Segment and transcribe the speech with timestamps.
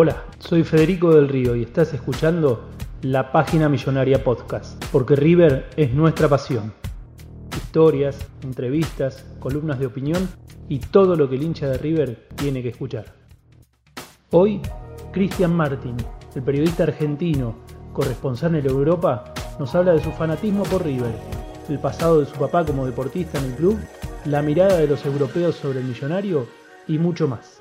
[0.00, 2.68] Hola, soy Federico del Río y estás escuchando
[3.02, 6.72] la Página Millonaria Podcast, porque River es nuestra pasión.
[7.56, 10.28] Historias, entrevistas, columnas de opinión
[10.68, 13.06] y todo lo que el hincha de River tiene que escuchar.
[14.30, 14.62] Hoy,
[15.10, 15.96] Cristian Martin,
[16.32, 17.56] el periodista argentino,
[17.92, 21.16] corresponsal en Europa, nos habla de su fanatismo por River,
[21.68, 23.76] el pasado de su papá como deportista en el club,
[24.26, 26.46] la mirada de los europeos sobre el millonario
[26.86, 27.57] y mucho más.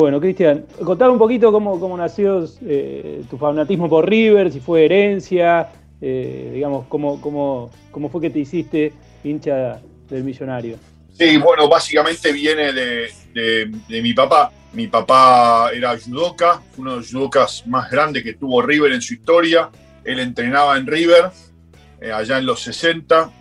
[0.00, 4.86] Bueno, Cristian, contame un poquito cómo, cómo nació eh, tu fanatismo por River, si fue
[4.86, 5.68] herencia,
[6.00, 9.78] eh, digamos, cómo, cómo, cómo fue que te hiciste hincha
[10.08, 10.78] del millonario.
[11.12, 14.50] Sí, bueno, básicamente viene de, mi papá.
[14.72, 19.12] Mi papá era judoka, uno de los judokas más grandes que tuvo River en su
[19.12, 19.68] historia.
[20.02, 21.30] Él entrenaba en River
[22.00, 23.32] eh, allá en los 60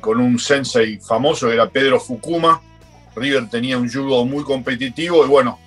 [0.00, 2.62] con un sensei famoso, era Pedro Fukuma.
[3.14, 5.58] River tenía un judo muy competitivo y bueno,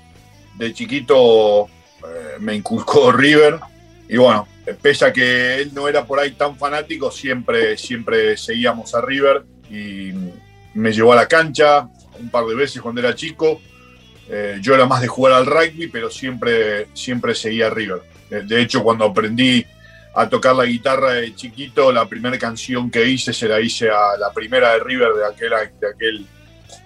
[0.57, 3.59] de chiquito eh, me inculcó River
[4.07, 4.47] y bueno,
[4.81, 9.43] pese a que él no era por ahí tan fanático, siempre, siempre seguíamos a River
[9.69, 10.11] y
[10.73, 11.87] me llevó a la cancha
[12.19, 13.61] un par de veces cuando era chico.
[14.29, 18.01] Eh, yo era más de jugar al rugby, pero siempre, siempre seguía a River.
[18.29, 19.65] De hecho, cuando aprendí
[20.13, 24.17] a tocar la guitarra de chiquito, la primera canción que hice se la hice a
[24.17, 26.27] la primera de River de aquel, de aquel,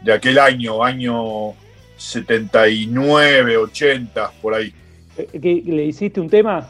[0.01, 1.55] de aquel año, año
[1.97, 4.73] 79, 80, por ahí.
[5.15, 6.67] ¿Que ¿Le hiciste un tema?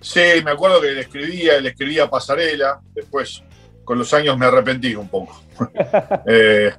[0.00, 3.42] Sí, me acuerdo que le escribía, le escribía Pasarela, después
[3.84, 5.42] con los años me arrepentí un poco.
[6.26, 6.72] Eh,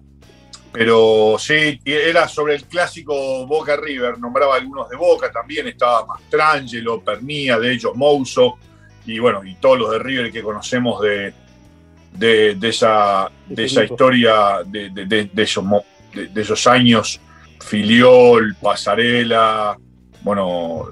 [0.72, 7.02] pero sí, era sobre el clásico Boca River, nombraba algunos de Boca, también estaba Mastrangelo,
[7.02, 8.60] Pernía, de ellos Mouso,
[9.06, 11.34] y bueno, y todos los de River que conocemos de,
[12.14, 15.66] de, esa, de esa historia, de esos,
[16.14, 17.20] de, esos años
[17.59, 19.78] Filiol, Pasarela,
[20.22, 20.90] bueno.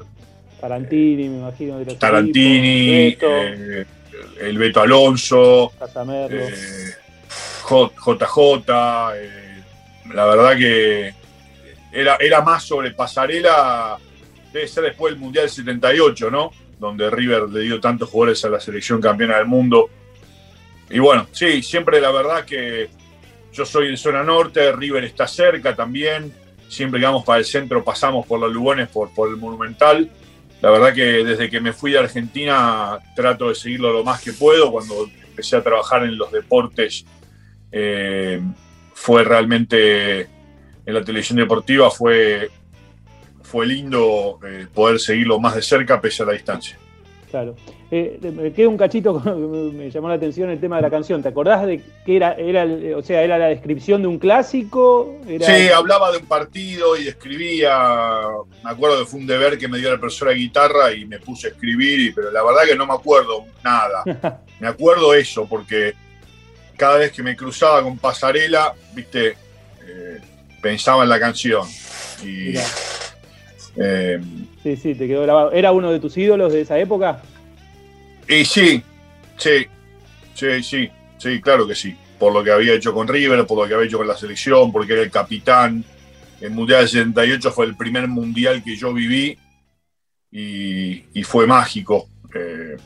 [0.60, 1.80] Tarantini, me imagino.
[1.98, 3.86] Tarantini, eh,
[4.42, 5.72] el Beto Alonso,
[6.30, 6.94] eh,
[7.70, 9.16] JJ.
[9.16, 9.64] Eh,
[10.14, 11.14] la verdad que
[11.92, 13.98] era, era más sobre Pasarela,
[14.52, 16.52] debe ser después del Mundial 78, ¿no?
[16.80, 19.90] Donde River le dio tantos jugadores a la selección campeona del mundo.
[20.90, 22.90] Y bueno, sí, siempre la verdad que
[23.52, 26.32] yo soy de zona norte, River está cerca también
[26.68, 30.10] siempre que vamos para el centro pasamos por los Lugones, por, por el Monumental.
[30.62, 34.34] La verdad que desde que me fui de Argentina trato de seguirlo lo más que
[34.34, 34.72] puedo.
[34.72, 37.06] Cuando empecé a trabajar en los deportes
[37.72, 38.42] eh,
[38.94, 42.50] fue realmente en la televisión deportiva fue,
[43.44, 46.78] fue lindo eh, poder seguirlo más de cerca pese a la distancia.
[47.30, 47.56] Claro.
[47.92, 49.20] Eh, me queda un cachito,
[49.74, 51.22] me llamó la atención el tema de la canción.
[51.22, 52.66] ¿Te acordás de que era, era
[52.98, 55.18] o sea, era la descripción de un clásico?
[55.26, 58.28] Sí, hablaba de un partido y escribía.
[58.64, 61.20] Me acuerdo que fue un deber que me dio la profesora de guitarra y me
[61.20, 64.04] puse a escribir, pero la verdad que no me acuerdo nada.
[64.60, 65.94] me acuerdo eso, porque
[66.78, 69.36] cada vez que me cruzaba con Pasarela, viste,
[69.86, 70.22] eh,
[70.62, 71.68] pensaba en la canción.
[72.24, 72.54] Y,
[73.78, 74.20] eh,
[74.64, 75.52] sí, sí, te quedó grabado.
[75.52, 77.22] ¿Era uno de tus ídolos de esa época?
[78.28, 78.82] Y sí,
[79.38, 79.68] sí,
[80.34, 81.96] sí, sí, sí, claro que sí.
[82.20, 84.72] Por lo que había hecho con River, por lo que había hecho con la selección,
[84.72, 85.84] porque era el capitán.
[86.42, 89.38] El Mundial del 78 fue el primer mundial que yo viví
[90.32, 92.08] y, fue mágico.
[92.34, 92.78] Eh,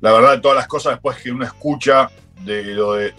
[0.00, 2.10] la verdad, todas las cosas después que uno escucha
[2.44, 3.14] de lo de,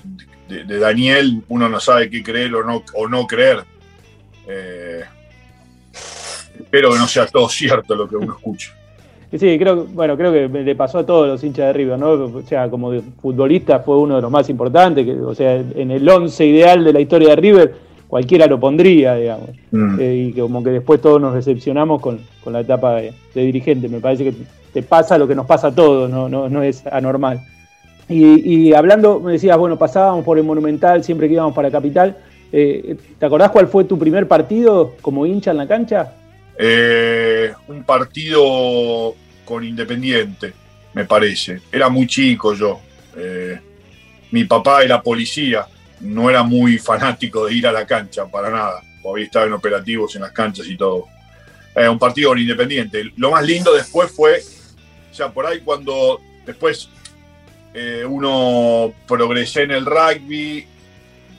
[0.48, 3.66] Daniel, uno no sabe qué creer o no, o no creer.
[4.48, 5.04] Eh,
[6.68, 8.72] espero que no sea todo cierto lo que uno escucha.
[9.30, 12.12] Sí, creo, bueno, creo que le pasó a todos los hinchas de River, ¿no?
[12.12, 16.08] O sea, como futbolista fue uno de los más importantes, que, o sea, en el
[16.08, 17.76] once ideal de la historia de River,
[18.08, 19.50] cualquiera lo pondría, digamos.
[19.72, 20.00] Mm.
[20.00, 23.90] Eh, y como que después todos nos decepcionamos con, la etapa de, dirigente.
[23.90, 24.34] Me parece que
[24.72, 27.42] te pasa lo que nos pasa a todos, no, no, no es anormal.
[28.08, 32.16] Y, hablando, me decías, bueno, pasábamos por el Monumental siempre que íbamos para Capital.
[32.54, 36.14] Eh, ¿Te acordás cuál fue tu primer partido como hincha en la cancha?
[36.58, 39.16] Eh, un partido
[39.46, 40.54] con Independiente,
[40.94, 41.62] me parece.
[41.72, 42.82] Era muy chico yo.
[43.16, 43.60] Eh,
[44.32, 45.66] mi papá era policía,
[46.02, 48.82] no era muy fanático de ir a la cancha, para nada.
[49.10, 51.06] Había estado en operativos en las canchas y todo.
[51.76, 53.12] un partido con Independiente.
[53.16, 54.42] Lo más lindo después fue,
[55.12, 56.90] o sea, por ahí cuando después
[57.80, 60.66] eh, uno progresé en el rugby,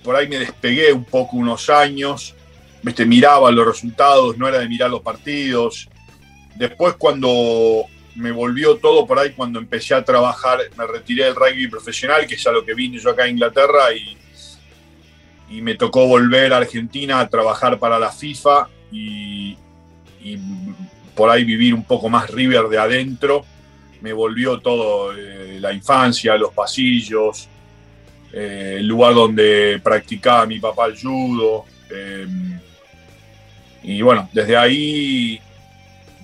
[0.05, 2.37] por ahí me despegué un poco unos años,
[2.83, 3.07] ¿viste?
[3.07, 5.89] miraba los resultados, no era de mirar los partidos.
[6.57, 7.85] Después cuando
[8.15, 12.35] me volvió todo por ahí, cuando empecé a trabajar, me retiré del rugby profesional, que
[12.35, 14.17] es a lo que vine yo acá a Inglaterra, y,
[15.51, 19.57] y me tocó volver a Argentina a trabajar para la FIFA y,
[20.21, 20.39] y
[21.15, 23.45] por ahí vivir un poco más River de adentro
[24.01, 27.49] me volvió todo, eh, la infancia, los pasillos,
[28.33, 31.65] eh, el lugar donde practicaba mi papá el judo.
[31.91, 32.61] Em,
[33.89, 35.41] y bueno, desde ahí,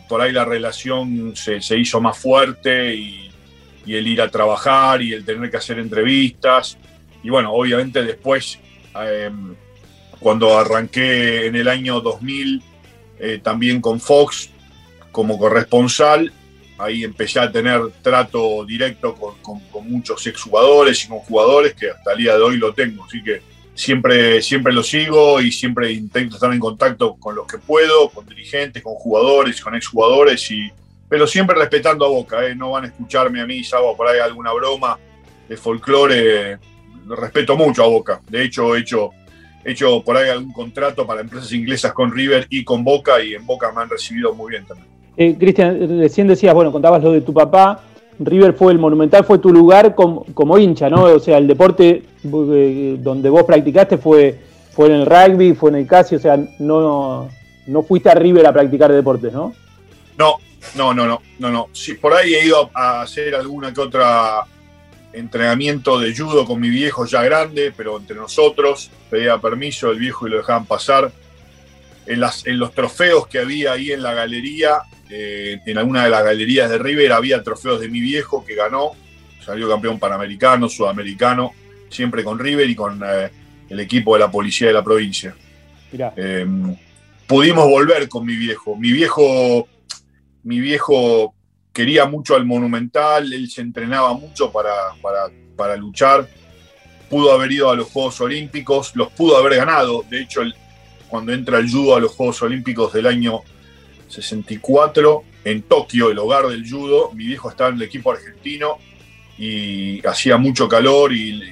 [0.06, 3.30] por ahí la relación se, hizo más fuerte y,
[3.86, 6.76] el ir a trabajar y el tener que hacer entrevistas.
[7.22, 8.58] Y bueno, obviamente después,
[8.94, 9.54] em,
[10.20, 12.62] cuando arranqué en el año 2000,
[13.18, 14.50] eh, también con Fox
[15.10, 16.32] como corresponsal,
[16.76, 22.18] ahí empecé a tener trato directo con, muchos exjugadores y con jugadores que hasta el
[22.18, 23.04] día de hoy lo tengo.
[23.04, 23.40] Así que
[23.74, 28.26] siempre, siempre lo sigo y siempre intento estar en contacto con los que puedo, con
[28.26, 30.70] dirigentes, con jugadores, con exjugadores, y,
[31.08, 32.46] pero siempre respetando a Boca.
[32.46, 32.54] ¿eh?
[32.54, 34.98] No van a escucharme a mí hago por ahí alguna broma
[35.48, 36.58] de folclore.
[37.06, 38.20] Respeto mucho a Boca.
[38.30, 39.10] De hecho, he hecho,
[39.64, 43.34] he hecho por ahí algún contrato para empresas inglesas con River y con Boca y
[43.34, 44.88] en Boca me han recibido muy bien también.
[45.16, 47.84] Eh, Cristian, recién decías, bueno, contabas lo de tu papá.
[48.18, 51.04] River fue el Monumental, fue tu lugar como, hincha, ¿no?
[51.04, 54.38] O sea, el deporte eh, donde vos practicaste fue,
[54.72, 57.28] fue en el rugby, fue en el casi, o sea, no,
[57.66, 59.52] no fuiste a River a practicar deportes, ¿no?
[60.16, 60.36] No,
[60.76, 61.68] no, no, no, no, no.
[61.72, 64.44] Sí, por ahí he ido a hacer alguna que otra
[65.12, 70.26] entrenamiento de judo con mi viejo ya grande, pero entre nosotros pedía permiso el viejo
[70.26, 71.12] y lo dejaban pasar.
[72.06, 74.82] En, las, en los trofeos que había ahí en la galería
[75.16, 78.90] eh, en alguna de las galerías de River había trofeos de mi viejo que ganó,
[79.44, 81.52] salió campeón panamericano, sudamericano,
[81.88, 83.30] siempre con River y con eh,
[83.68, 85.36] el equipo de la policía de la provincia.
[86.16, 86.44] Eh,
[87.28, 88.74] pudimos volver con mi viejo.
[88.74, 89.68] Mi viejo,
[90.42, 91.32] mi viejo
[91.72, 94.74] quería mucho al Monumental, él se entrenaba mucho para,
[95.56, 96.28] para, luchar.
[97.08, 100.04] Pudo haber ido a los Juegos Olímpicos, los pudo haber ganado.
[100.10, 100.42] De hecho,
[101.06, 103.42] cuando entra el judo a los Juegos Olímpicos del año
[104.14, 107.10] 64 en Tokio, el hogar del judo.
[107.12, 108.78] Mi viejo estaba en el equipo argentino
[109.38, 111.42] y hacía mucho calor y,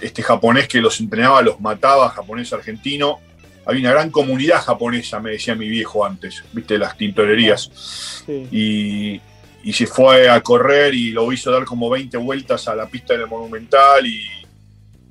[0.00, 3.18] este japonés que los entrenaba los mataba, japonés argentino.
[3.66, 8.24] Había una gran comunidad japonesa, me decía mi viejo antes, viste, las tintorerías.
[8.50, 9.20] Y,
[9.62, 13.14] y, se fue a correr y lo hizo dar como 20 vueltas a la pista
[13.14, 14.24] del Monumental y,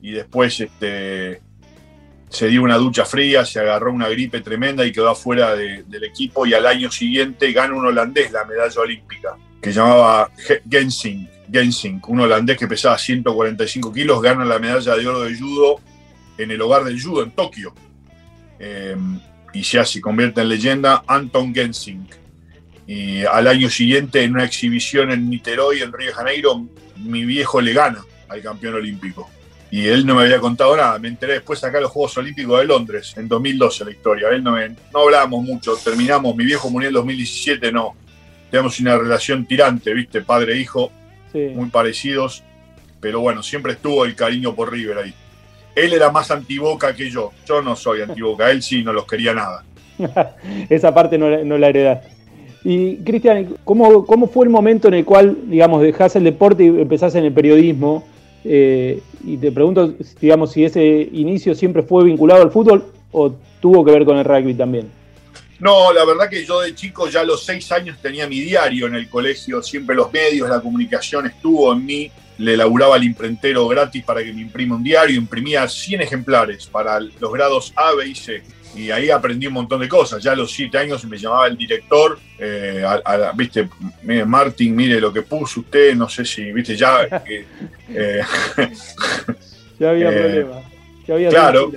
[0.02, 1.42] y después este,
[2.30, 6.46] se dio una ducha fría, se agarró una gripe tremenda y quedó afuera del equipo
[6.46, 10.30] y al año siguiente gana un holandés la medalla olímpica, que llamaba
[10.70, 15.80] Gensing, Gensing, un holandés que pesaba 145 kilos, gana la medalla de oro de judo
[16.38, 17.74] en el hogar del judo en Tokio.
[18.60, 19.20] Em,
[19.54, 22.08] y ya se convierte en leyenda Anton Gensing.
[22.86, 26.68] Y al año siguiente, en una exhibición en Niterói, en Río de Janeiro,
[26.98, 29.30] mi viejo le gana al campeón olímpico
[29.70, 30.98] y él no me había contado nada.
[31.00, 34.30] Me enteré después acá en los Juegos Olímpicos de Londres, en 2012 la historia.
[34.30, 37.96] Él no, no hablábamos mucho, terminamos, mi viejo murió en 2017, no.
[38.50, 40.22] Teníamos una relación tirante, ¿viste?
[40.22, 40.92] Padre-hijo,
[41.34, 42.44] e muy parecidos,
[43.02, 45.14] pero bueno, siempre estuvo el cariño por River ahí.
[45.76, 49.34] Él era más antiboca que yo, yo no soy antiboca, él sí no los quería
[49.34, 49.64] nada.
[50.70, 52.18] Esa parte no, no la heredaste.
[52.64, 56.68] Y Cristian, ¿cómo, ¿cómo fue el momento en el cual, digamos, dejás el deporte y
[56.68, 58.04] empezás en el periodismo?
[58.50, 63.84] Eh, y te pregunto, digamos, si ese inicio siempre fue vinculado al fútbol o tuvo
[63.84, 64.90] que ver con el rugby también.
[65.60, 68.88] No, la verdad que yo de chico ya a los seis años tenía mi diario
[68.88, 73.68] en el colegio, siempre los medios, la comunicación estuvo en mí, le laburaba al imprentero
[73.68, 78.08] gratis para que me imprima un diario, imprimía 100 ejemplares para los grados A, B
[78.08, 78.44] y C.
[78.78, 80.22] y ahí aprendí un montón de cosas.
[80.22, 82.86] Ya a los siete años me llamaba el director, eh,
[83.36, 83.68] viste,
[84.26, 87.24] Martín, mire lo que puso usted, no sé si, viste, ya...
[87.90, 88.22] Eh,
[89.80, 90.66] ya había problemas.
[91.30, 91.72] claro,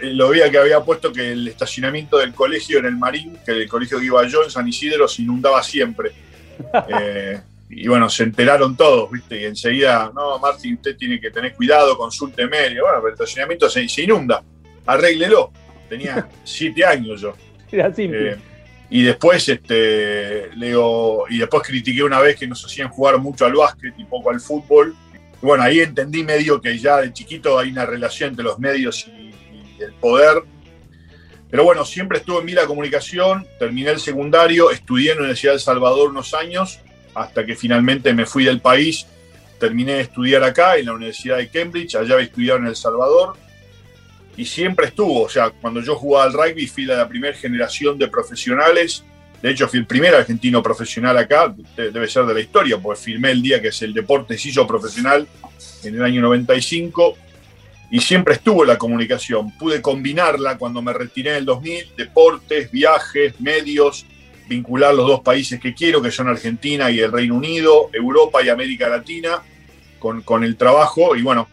[0.00, 3.68] lo veía que había puesto que el estacionamiento del colegio en el Marín, que el
[3.68, 6.12] colegio que iba yo en San Isidro, se inundaba siempre.
[7.68, 9.42] y bueno, se enteraron todos, ¿viste?
[9.42, 12.84] Y enseguida, no, Martín, usted tiene que tener cuidado, consulte medio.
[12.84, 14.42] Bueno, pero el estacionamiento se, se inunda,
[14.86, 15.52] arréglelo
[15.88, 17.34] tenía siete años yo.
[17.70, 18.36] Eh,
[18.90, 23.54] y después, este, leo, y después critiqué una vez que nos hacían jugar mucho al
[23.54, 24.94] básquet y poco al fútbol.
[25.42, 29.06] Y bueno, ahí entendí medio que ya de chiquito hay una relación entre los medios
[29.08, 29.32] y,
[29.82, 30.42] el poder.
[31.50, 35.52] Pero bueno, siempre estuve en mí la comunicación, terminé el secundario, estudié en la Universidad
[35.52, 36.78] de El Salvador unos años,
[37.14, 39.06] hasta que finalmente me fui del país.
[39.58, 43.36] Terminé de estudiar acá, en la Universidad de Cambridge, allá había estudiado en El Salvador
[44.36, 45.22] y siempre estuvo.
[45.22, 49.04] O sea, cuando yo jugaba al rugby fui de la primera generación de profesionales.
[49.42, 53.30] De hecho, fui el primer argentino profesional acá, debe ser de la historia, porque firmé
[53.30, 55.28] el día que es el deporte se profesional
[55.82, 57.16] en el año 95
[57.90, 59.56] y siempre estuvo la comunicación.
[59.58, 64.06] Pude combinarla cuando me retiré en el 2000, deportes, viajes, medios,
[64.48, 68.48] vincular los dos países que quiero, que son Argentina y el Reino Unido, Europa y
[68.48, 69.42] América Latina,
[69.98, 71.14] con, con el trabajo.
[71.14, 71.48] Y bueno,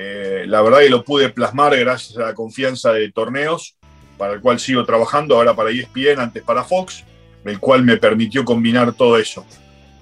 [0.00, 3.74] eh, la verdad que lo pude plasmar gracias a la confianza de torneos,
[4.16, 7.04] para el cual sigo trabajando, ahora para ESPN, antes para Fox,
[7.44, 9.44] el cual me permitió combinar todo eso.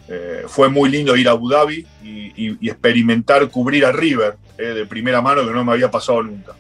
[0.06, 4.84] Eh, fue muy lindo ir a Abu Dhabi y, experimentar cubrir a River eh, de
[4.84, 6.52] primera mano que no me había pasado nunca.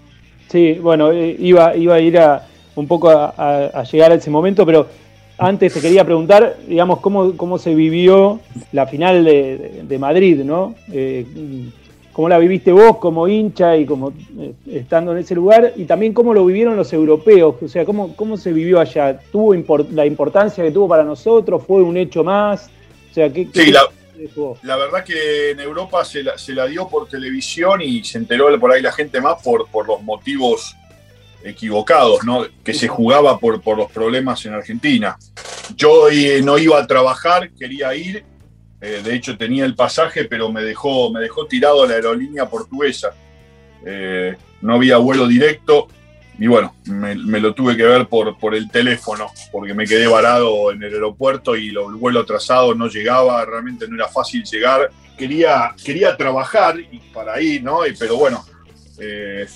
[0.48, 4.88] Sí, bueno, iba, iba a ir a, un poco a, llegar a ese momento, pero
[5.36, 8.40] antes te quería preguntar, digamos, cómo, cómo se vivió
[8.72, 10.74] la final de, de Madrid, ¿no?
[12.16, 16.14] Cómo la viviste vos como hincha y como eh, estando en ese lugar, y también
[16.14, 19.54] cómo lo vivieron los europeos, o sea, cómo, cómo se vivió allá, tuvo
[19.92, 22.70] la importancia que tuvo para nosotros, fue un hecho más,
[23.10, 26.22] o sea, ¿qué, sí, la, verdad que en Europa se
[26.54, 30.02] la, dio por televisión y se enteró por ahí la gente más por, por los
[30.02, 30.74] motivos
[31.44, 32.46] equivocados, ¿no?
[32.64, 35.18] que se jugaba por, por los problemas en Argentina.
[35.76, 38.24] Yo eh, no iba a trabajar, quería ir
[38.86, 43.14] eh, de hecho, tenía el pasaje, pero me dejó, me dejó tirado la aerolínea portuguesa.
[43.84, 45.88] Eh, no había vuelo directo
[46.38, 50.70] y bueno, me, lo tuve que ver por, por el teléfono, porque me quedé varado
[50.70, 54.90] en el aeropuerto y el vuelo atrasado no llegaba, realmente no era fácil llegar.
[55.16, 57.80] Quería, quería trabajar y para ir, ¿no?
[57.98, 58.44] pero bueno,
[59.00, 59.46] eh,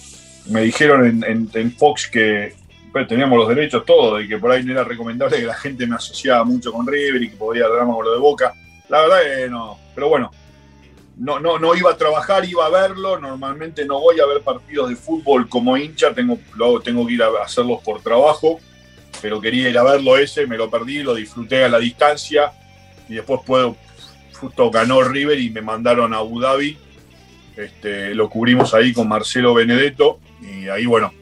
[0.46, 2.54] me dijeron en, Fox que
[2.90, 5.86] pues, teníamos los derechos todos y que por ahí no era recomendable que la gente
[5.86, 8.54] me asociaba mucho con River y que podía drama con lo de Boca.
[8.90, 9.78] La verdad que no.
[9.94, 10.30] Pero bueno,
[11.16, 13.18] no, no, no iba a trabajar, iba a verlo.
[13.18, 16.38] Normalmente no voy a ver partidos de fútbol como hincha, tengo,
[16.82, 18.60] tengo que ir a hacerlos por trabajo.
[19.22, 22.52] Pero quería ir a verlo ese, me lo perdí, lo disfruté a la distancia.
[23.08, 23.76] Y después puedo,
[24.38, 26.76] justo ganó River y me mandaron a Abu Dhabi.
[27.56, 30.18] Este, lo cubrimos ahí con Marcelo Benedetto.
[30.40, 31.12] Y ahí, bueno,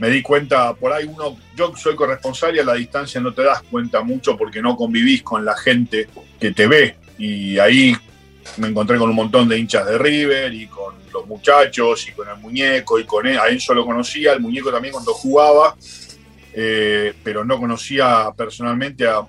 [0.00, 3.44] me di cuenta, por ahí uno, yo soy corresponsal y a la distancia no te
[3.44, 6.08] das cuenta mucho porque no convivís con la gente
[6.40, 6.96] que te ve.
[7.18, 7.94] Y ahí
[8.56, 12.26] me encontré con un montón de hinchas de River y con los muchachos y con
[12.30, 13.38] el muñeco y con él.
[13.38, 15.76] A él lo conocía, el muñeco también cuando jugaba,
[16.54, 19.22] eh, pero no conocía personalmente a,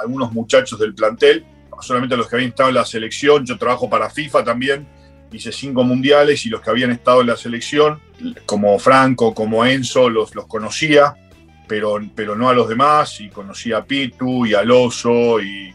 [0.00, 1.44] algunos muchachos del plantel,
[1.82, 3.44] solamente a los que habían estado en la selección.
[3.44, 4.88] Yo trabajo para FIFA también
[5.34, 8.00] hice cinco mundiales y los que habían estado en la selección,
[8.46, 11.14] como Franco, como Enzo, los, los conocía,
[11.66, 15.72] pero, pero no a los demás, y conocía a Pitu y a Loso y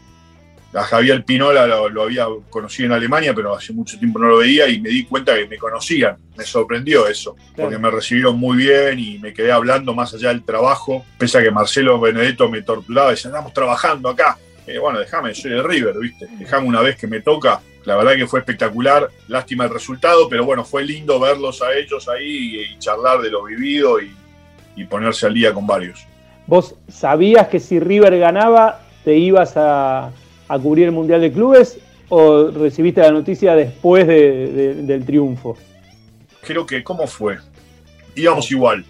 [0.72, 4.68] a Javier Pinola lo, había conocido en Alemania, pero hace mucho tiempo no lo veía
[4.68, 6.16] y me di cuenta que me conocían.
[6.36, 10.44] Me sorprendió eso, porque me recibieron muy bien y me quedé hablando más allá del
[10.44, 14.38] trabajo, pese a que Marcelo Benedetto me torturaba, decía, andamos trabajando acá.
[14.80, 16.28] bueno, déjame, soy de River, ¿viste?
[16.38, 20.44] Déjame una vez que me toca la verdad que fue espectacular, lástima el resultado, pero
[20.44, 24.14] bueno, fue lindo verlos a ellos ahí y, charlar de lo vivido y,
[24.88, 26.06] ponerse al día con varios.
[26.46, 30.10] ¿Vos sabías que si River ganaba te ibas a,
[30.62, 35.58] cubrir el Mundial de Clubes o recibiste la noticia después del triunfo?
[36.40, 37.36] Creo que, ¿cómo fue?
[38.16, 38.86] Íbamos igual.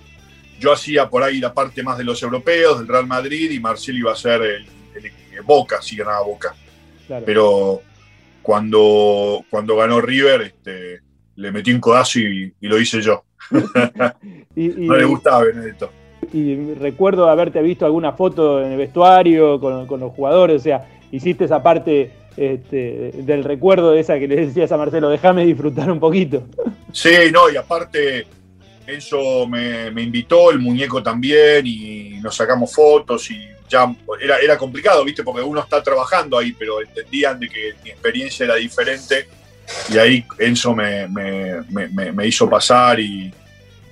[0.60, 3.98] Yo hacía por ahí la parte más de los europeos, del Real Madrid, y Marcelo
[3.98, 4.66] iba a ser el,
[5.44, 6.54] Boca, si ganaba Boca.
[7.26, 7.82] Pero
[8.42, 11.00] cuando, cuando ganó River, este,
[11.36, 13.24] le metí un codazo y, lo hice yo.
[13.50, 15.90] no le gustaba Benedetto.
[16.32, 21.44] Y recuerdo haberte visto alguna foto en el vestuario con, los jugadores, o sea, hiciste
[21.44, 26.00] esa parte este, del recuerdo de esa que le decías a Marcelo, déjame disfrutar un
[26.00, 26.44] poquito.
[26.92, 28.26] Sí, no, y aparte
[28.84, 33.38] Enzo me, me, invitó, el muñeco también, y nos sacamos fotos y
[33.70, 35.22] ya era, era complicado, ¿viste?
[35.22, 39.28] Porque uno está trabajando ahí, pero entendían de que mi experiencia era diferente
[39.88, 43.32] y ahí Enzo me, me, me hizo pasar y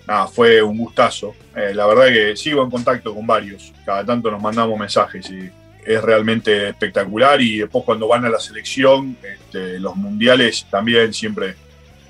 [0.06, 1.34] nada, fue un gustazo.
[1.54, 5.50] Eh, la verdad que sigo en contacto con varios, cada tanto nos mandamos mensajes y
[5.84, 11.54] es realmente espectacular y después cuando van a la selección, este, los mundiales también siempre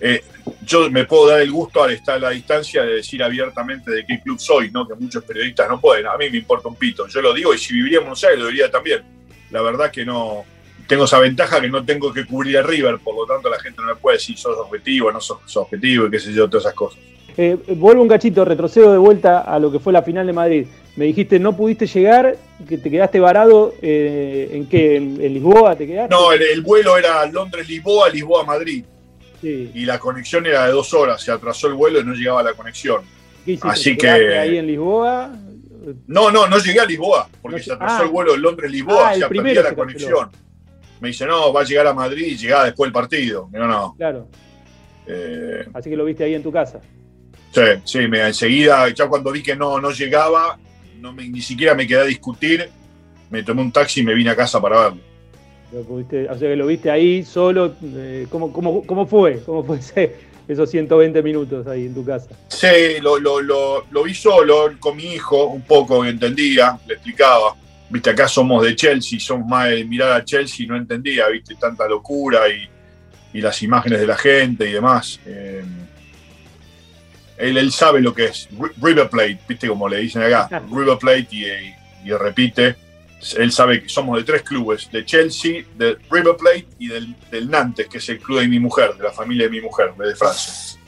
[0.00, 0.22] eh,
[0.62, 4.04] yo me puedo dar el gusto al estar a la distancia de decir abiertamente de
[4.04, 4.86] qué club soy, ¿no?
[4.86, 6.06] que muchos periodistas no pueden.
[6.06, 7.06] A mí me importa un pito.
[7.06, 9.02] Yo lo digo y si viviría en Buenos Aires lo diría también.
[9.50, 10.44] La verdad que no.
[10.86, 13.82] Tengo esa ventaja que no tengo que cubrir a River, por lo tanto la gente
[13.82, 16.74] no me puede decir sos objetivo, no sos, objetivo y qué sé yo, todas esas
[16.74, 16.98] cosas.
[17.36, 20.66] Eh, vuelvo un cachito, retrocedo de vuelta a lo que fue la final de Madrid.
[20.96, 22.36] Me dijiste no pudiste llegar,
[22.66, 24.96] que te quedaste varado, eh, ¿en qué?
[24.96, 26.14] ¿En, Lisboa te quedaste?
[26.14, 28.84] No, el vuelo era Londres-Lisboa, Lisboa-Madrid.
[29.42, 32.54] Y la conexión era de dos horas, se atrasó el vuelo y no llegaba la
[32.54, 33.02] conexión.
[33.62, 34.08] Así que.
[34.08, 35.30] ahí en Lisboa?
[36.06, 38.12] No, no, no llegué a Lisboa, porque se atrasó el ah.
[38.12, 40.30] vuelo de Londres-Lisboa, ah, se perdía la conexión.
[41.00, 43.48] Me dice, no, va a llegar a Madrid y llegaba después del partido.
[43.52, 43.94] No, no.
[43.96, 44.28] Claro.
[45.06, 46.80] Eh, Así que lo viste ahí en tu casa.
[47.52, 50.58] Sí, sí, me, enseguida, ya cuando vi que no, no llegaba,
[50.98, 52.68] no ni siquiera me quedé a discutir,
[53.30, 55.07] me tomé un taxi y me vine a casa para verlo.
[55.72, 57.74] Lo o sea que lo viste ahí solo.
[57.82, 59.42] Eh, ¿cómo, cómo, fue?
[59.44, 59.78] ¿Cómo fue
[60.48, 62.30] esos 120 minutos ahí en tu casa?
[62.48, 67.54] Sí, lo, lo, lo, vi solo con mi hijo, un poco, entendía, le explicaba.
[67.90, 71.86] Viste, acá somos de Chelsea, somos más de mirar a Chelsea, no entendía, viste, tanta
[71.86, 72.68] locura y,
[73.38, 75.20] y las imágenes de la gente y demás.
[75.26, 75.64] Eh,
[77.36, 78.48] él, él, sabe lo que es
[78.80, 82.87] River Plate, viste, como le dicen acá, River Plate y, y repite
[83.36, 87.88] él sabe que somos de tres clubes, de Chelsea, de River Plate y del, Nantes,
[87.88, 90.78] que es el club de mi mujer, de la familia de mi mujer, de Francia.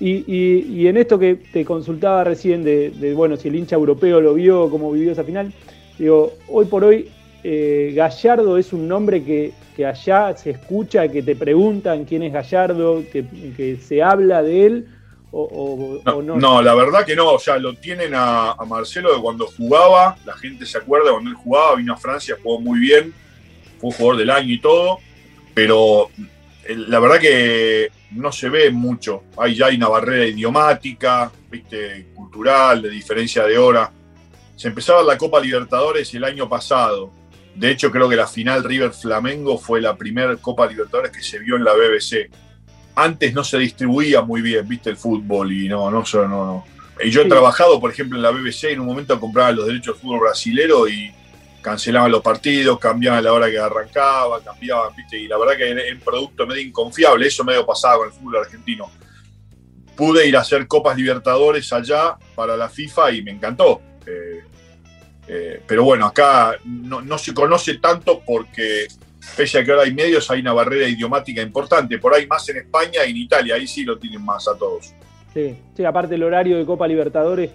[0.00, 4.68] Y, en esto que te consultaba recién de, bueno, si el hincha europeo lo vio,
[4.70, 5.52] cómo vivió esa final,
[5.98, 7.10] digo, hoy por hoy
[7.44, 9.52] eh, Gallardo es un nombre que,
[9.84, 14.86] allá se escucha, que te preguntan quién es Gallardo, que se habla de él,
[15.32, 20.34] no, la verdad que no, o sea, lo tienen a, Marcelo de cuando jugaba, la
[20.36, 23.12] gente se acuerda cuando él jugaba, vino a Francia, jugó muy bien,
[23.78, 24.98] fue jugador del año y todo,
[25.54, 26.10] pero
[26.68, 32.82] la verdad que no se ve mucho, hay ya hay una barrera idiomática, viste, cultural,
[32.82, 33.92] de diferencia de hora.
[34.56, 37.12] Se empezaba la Copa Libertadores el año pasado.
[37.54, 41.38] De hecho, creo que la final River Flamengo fue la primera Copa Libertadores que se
[41.38, 42.28] vio en la BBC
[42.98, 46.64] antes no se distribuía muy bien, viste, el fútbol y no, no, no, no.
[47.00, 49.94] Y yo he trabajado, por ejemplo, en la BBC, en un momento compraba los derechos
[49.94, 51.14] del fútbol brasilero y
[51.62, 55.82] cancelaban los partidos, cambiaban la hora que arrancaba, cambiaban, viste, y la verdad que era
[55.94, 58.90] un producto medio inconfiable, eso medio pasaba con el fútbol argentino.
[59.94, 63.80] Pude ir a hacer Copas Libertadores allá para la FIFA y me encantó.
[64.06, 64.42] Eh,
[65.28, 68.88] eh, pero bueno, acá no, no se conoce tanto porque
[69.36, 71.98] pese a que ahora hay medios, hay una barrera idiomática importante.
[71.98, 74.92] Por ahí más en España y en Italia, ahí sí lo tienen más a todos.
[75.32, 77.50] Sí, sí aparte el horario de Copa Libertadores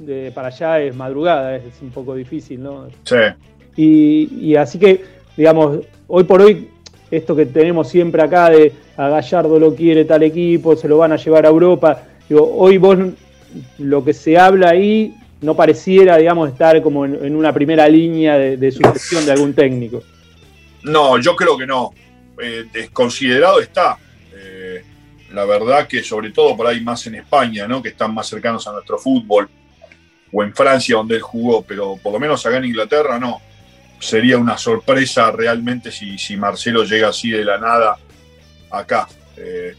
[0.00, 2.88] de, para allá es madrugada, es, un poco difícil, ¿no?
[3.04, 3.16] Sí.
[3.76, 5.04] Y, así que,
[5.36, 6.68] digamos, hoy por hoy,
[7.10, 11.12] esto que tenemos siempre acá de a Gallardo lo quiere tal equipo, se lo van
[11.12, 12.98] a llevar a Europa, digo, hoy vos
[13.78, 18.56] lo que se habla ahí no pareciera, digamos, estar como en, una primera línea de,
[18.56, 20.02] de sucesión de algún técnico.
[20.82, 21.92] No, yo creo que no.
[22.40, 23.98] Eh, desconsiderado está.
[24.34, 24.84] Eh,
[25.32, 27.82] la verdad que sobre todo por ahí más en España, ¿no?
[27.82, 29.48] que están más cercanos a nuestro fútbol,
[30.32, 33.40] o en Francia donde él jugó, pero por lo menos acá en Inglaterra no.
[33.98, 37.98] Sería una sorpresa realmente si, si Marcelo llega así de la nada
[38.70, 39.08] acá.
[39.36, 39.74] Eh,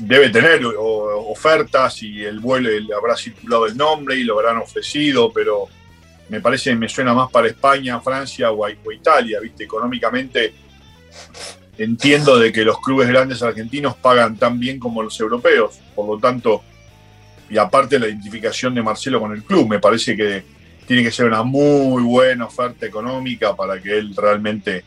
[0.00, 5.32] debe tener ofertas y el vuelo le habrá circulado el nombre y lo habrán ofrecido,
[5.32, 5.68] pero
[6.28, 9.64] me parece, me suena más para España, Francia o, Italia, ¿viste?
[9.64, 10.52] Económicamente
[11.78, 16.18] entiendo de que los clubes grandes argentinos pagan tan bien como los europeos, por lo
[16.18, 16.62] tanto,
[17.48, 20.44] y aparte la identificación de Marcelo con el club, me parece que
[20.86, 24.84] tiene que ser una muy buena oferta económica para que él realmente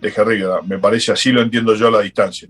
[0.00, 0.62] deje River.
[0.64, 2.48] Me parece así lo entiendo yo a la distancia.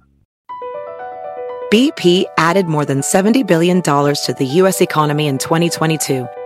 [1.70, 6.45] BP added more than 70 billion dollars to the US economy in 2022.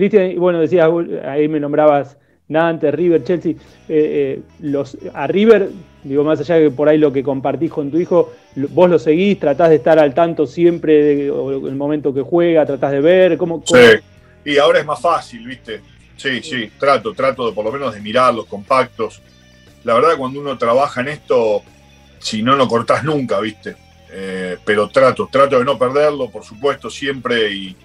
[0.00, 0.88] Cristian, bueno, decías,
[1.24, 2.16] ahí me nombrabas
[2.48, 3.54] Nantes, River, Chelsea.
[3.88, 5.70] Eh, los, a River,
[6.02, 8.32] digo, más allá de que por ahí lo que compartís con tu hijo,
[8.70, 11.30] vos lo seguís, tratás de estar al tanto siempre del
[11.66, 13.76] el momento que juega, tratás de ver, ¿cómo, Sí,
[14.44, 15.80] y ahora es más fácil, ¿viste?
[16.16, 19.22] Sí, sí, trato, trato de por lo menos de mirar los compactos.
[19.84, 21.62] La verdad, cuando uno trabaja en esto,
[22.18, 23.76] si no, no cortás nunca, ¿viste?
[24.12, 27.76] Eh, pero trato, trato de no perderlo, por supuesto, siempre, y,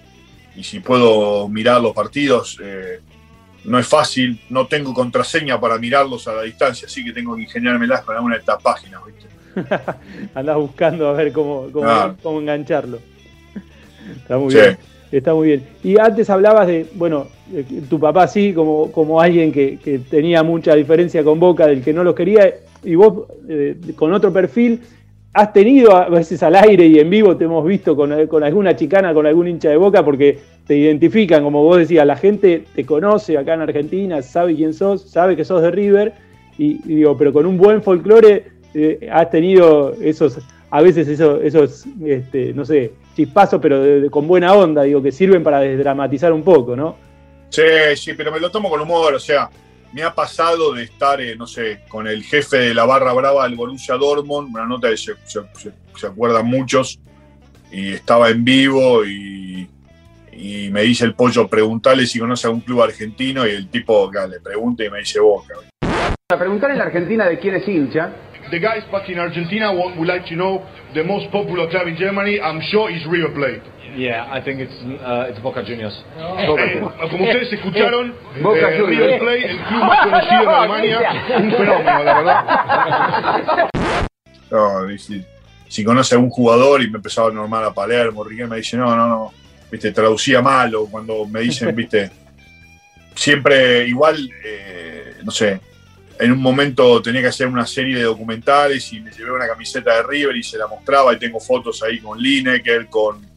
[0.56, 3.00] y si puedo mirar los partidos, eh,
[3.64, 7.42] no es fácil, no tengo contraseña para mirarlos a la distancia, así que tengo que
[7.42, 9.26] ingeniármelas para una de estas páginas, ¿viste?
[10.34, 12.98] Andás buscando a ver cómo, cómo, cómo engancharlo.
[14.16, 14.58] Está muy Sí.
[14.58, 14.78] bien.
[15.12, 15.64] Está muy bien.
[15.84, 17.28] Y antes hablabas de, bueno,
[17.88, 21.92] tu papá sí, como, como alguien que, que tenía mucha diferencia con Boca, del que
[21.92, 24.80] no los quería, y vos eh, con otro perfil,
[25.36, 28.74] has tenido a veces al aire y en vivo te hemos visto con, con alguna
[28.74, 32.86] chicana, con algún hincha de Boca, porque te identifican, como vos decías, la gente te
[32.86, 36.14] conoce acá en Argentina, sabe quién sos, sabe que sos de River,
[36.56, 40.38] y, digo, pero con un buen folclore eh, has tenido esos,
[40.70, 45.42] a veces esos, esos este, no sé, chispazos, pero con buena onda, digo, que sirven
[45.42, 46.96] para desdramatizar un poco, ¿no?
[47.50, 47.62] Sí,
[47.94, 49.50] sí, pero me lo tomo con humor, o sea,
[49.92, 53.44] me ha pasado de estar, eh, no sé, con el jefe de la barra brava
[53.44, 56.98] del Borussia Dortmund, una nota que se, se- se- se acuerdan muchos,
[57.72, 59.68] y estaba en vivo y,
[60.32, 64.06] y me dice el pollo, preguntale si conoce a un club argentino, y el tipo
[64.08, 65.54] acá le pregunta y me dice Boca.
[66.28, 68.12] A preguntar en la Argentina de quién es hincha,
[68.50, 70.62] The guys back in Argentina would like to know
[70.94, 72.38] the most popular club in Germany.
[72.38, 73.60] I'm sure is River Plate.
[73.96, 75.94] Yeah, I think it's uh, it's Boca Juniors.
[76.16, 76.80] Eh,
[77.10, 79.00] como ustedes escucharon, Boca eh, Juniors.
[79.00, 80.98] River Plate, el club más conocido en Alemania,
[81.38, 83.70] un fenómeno, la verdad.
[84.48, 85.26] No, dice,
[85.66, 88.76] si conoce a un jugador y me empezaba a normar a Palermo, Riquelme me dice,
[88.76, 89.32] no, no, no,
[89.72, 92.10] viste, traducía mal o cuando me dicen, viste,
[93.14, 95.60] siempre igual, eh, no sé,
[96.20, 99.96] en un momento tenía que hacer una serie de documentales y me llevé una camiseta
[99.96, 103.35] de River y se la mostraba y tengo fotos ahí con Lineker, con,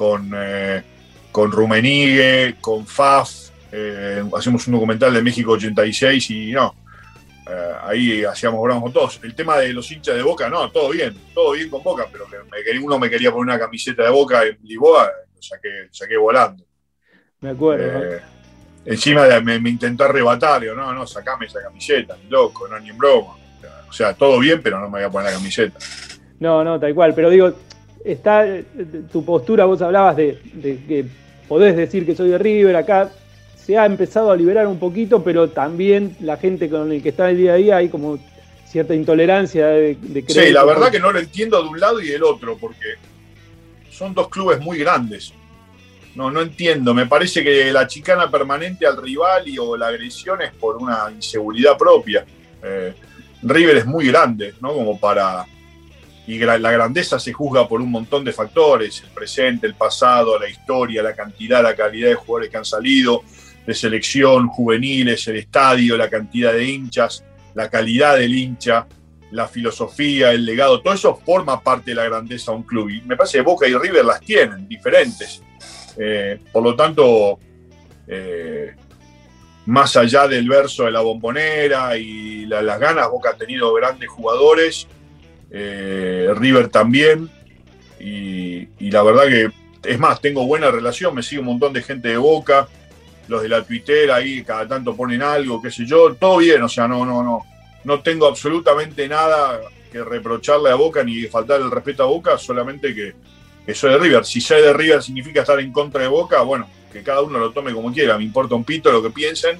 [0.00, 0.82] con, eh,
[1.30, 6.74] con Rumenigue, con Faf, eh, hacemos un documental de México 86 y no,
[7.46, 9.20] eh, ahí hacíamos con todos.
[9.22, 12.26] El tema de los hinchas de Boca, no, todo bien, todo bien con Boca, pero
[12.28, 16.64] me uno me quería poner una camiseta de Boca en Lisboa, lo saqué, saqué volando.
[17.40, 18.00] Me acuerdo.
[18.00, 18.16] ¿no?
[18.86, 22.80] Encima de- me, me intentó arrebatar, digo, no, no, sacame esa camiseta, ni loco, no,
[22.80, 23.36] ni en broma.
[23.86, 25.78] O sea, todo bien, pero no me voy a poner la camiseta.
[26.38, 27.12] No, no, tal cual.
[27.14, 27.52] Pero digo,
[28.04, 28.64] está eh,
[29.12, 31.04] tu postura, vos hablabas de, de que
[31.48, 33.10] podés decir que soy de River, acá
[33.56, 37.30] se ha empezado a liberar un poquito, pero también la gente con el que está
[37.30, 38.18] el día a día hay como
[38.66, 40.48] cierta intolerancia de, de creer.
[40.48, 42.94] Sí, la verdad que no lo entiendo de un lado y del otro, porque
[43.90, 45.32] son dos clubes muy grandes.
[46.14, 46.92] No, no entiendo.
[46.94, 51.10] Me parece que la chicana permanente al rival y o la agresión es por una
[51.14, 52.24] inseguridad propia.
[52.62, 52.94] Eh,
[53.42, 54.72] River es muy grande, ¿no?
[54.72, 55.46] Como para.
[56.30, 60.48] Y la grandeza se juzga por un montón de factores: el presente, el pasado, la
[60.48, 63.24] historia, la cantidad, la calidad de jugadores que han salido,
[63.66, 68.86] de selección, juveniles, el estadio, la cantidad de hinchas, la calidad del hincha.
[69.32, 72.90] la filosofía, el legado, todo eso forma parte de la grandeza de un club.
[72.90, 75.42] Y me parece que Boca y River las tienen, diferentes.
[75.96, 77.38] Eh, por lo tanto,
[78.06, 78.74] eh,
[79.66, 84.88] más allá del verso de la bombonera y las ganas, Boca ha tenido grandes jugadores,
[85.50, 87.30] eh, River también,
[87.98, 89.50] y, la verdad que,
[89.84, 92.68] es más, tengo buena relación, me sigue un montón de gente de Boca,
[93.28, 96.68] los de la Twitter ahí cada tanto ponen algo, qué sé yo, todo bien, o
[96.68, 97.42] sea, no, no, no,
[97.84, 99.60] no tengo absolutamente nada
[99.90, 103.14] que reprocharle a Boca ni faltar el respeto a Boca, solamente que,
[103.74, 104.24] soy de River.
[104.24, 107.52] Si soy de River significa estar en contra de Boca, bueno, que cada uno lo
[107.52, 109.58] tome como quiera, me importa un pito lo que piensen.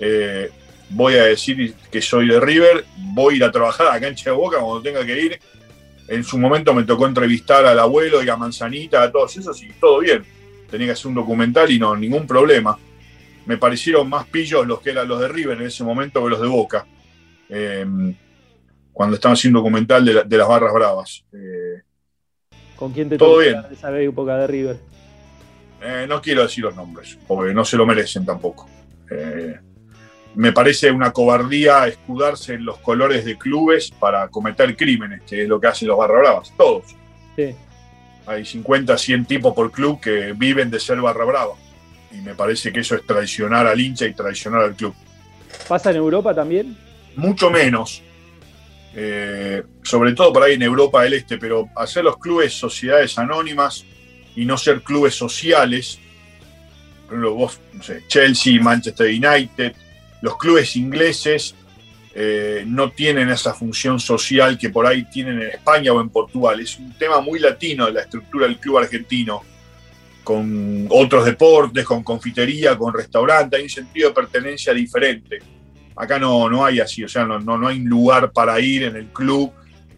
[0.00, 0.50] Eh,
[0.90, 4.30] voy a decir que soy de River, voy a ir a trabajar a la cancha
[4.30, 5.40] de Boca cuando tenga que ir.
[6.08, 9.68] En su momento me tocó entrevistar al abuelo y a Manzanita, a todos esos, y
[9.80, 10.24] todo bien.
[10.70, 12.78] Tenía que hacer un documental y no, ningún problema.
[13.46, 16.40] Me parecieron más pillos los que eran los de River en ese momento que los
[16.40, 16.86] de Boca.
[17.48, 18.14] Em,
[18.92, 21.24] cuando estaban haciendo documental de, las barras bravas.
[21.32, 21.82] Eh,
[22.76, 23.62] ¿Con quién te todo bien.
[23.70, 24.76] esa época de River?
[25.82, 28.68] Eh, no quiero decir los nombres, porque no se lo merecen tampoco.
[29.10, 29.58] Eh,
[30.38, 35.48] me parece una cobardía escudarse en los colores de clubes para cometer crímenes, que es
[35.48, 36.94] lo que hacen los barra bravas, todos.
[38.24, 41.54] Hay 50, 100 tipos por club que viven de ser barra brava.
[42.12, 44.94] Y me parece que eso es traicionar al hincha y traicionar al club.
[45.66, 46.76] ¿Pasa en Europa también?
[47.18, 48.00] mucho menos,
[48.94, 53.84] eh, sobre todo por ahí en Europa del Este, pero hacer los clubes sociedades anónimas
[54.36, 55.98] y no ser clubes sociales,
[57.06, 59.74] por ejemplo, vos, no sé, Chelsea, Manchester United,
[60.20, 61.54] los clubes ingleses
[62.14, 66.58] eh, no tienen esa función social que por ahí tienen en España o en Portugal.
[66.60, 69.42] Es un tema muy latino la estructura del club argentino,
[70.24, 75.38] con otros deportes, con confitería, con restaurante, hay un sentido de pertenencia diferente.
[75.96, 79.06] Acá no, no hay así, o sea, no, no, hay lugar para ir en el
[79.06, 79.52] club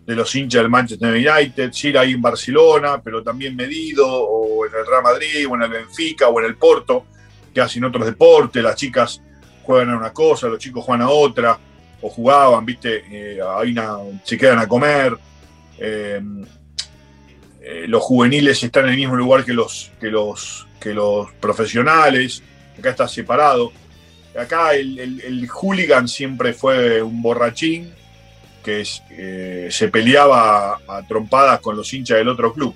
[0.06, 4.72] de los hinchas del Manchester United, sí hay en Barcelona, pero también medido, o en
[4.74, 7.06] el Real Madrid, o en el Benfica, o en el Porto,
[7.52, 9.22] que hacen otros deportes, las chicas
[9.70, 11.56] juegan a una cosa, los chicos juegan a otra,
[12.00, 13.74] o jugaban, viste, eh, ahí
[14.24, 15.16] se quedan a comer.
[15.78, 16.20] Eh,
[17.62, 22.42] eh, los juveniles están en el mismo lugar que los, que los, que los profesionales,
[22.76, 23.72] acá está separado
[24.38, 27.92] acá el, hooligan siempre fue un borrachín
[28.64, 32.74] que eh, se peleaba a, trompadas con los hinchas del otro club.